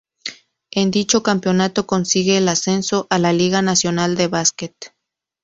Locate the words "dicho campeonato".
0.89-1.85